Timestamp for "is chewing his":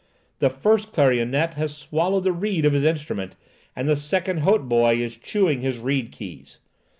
4.95-5.77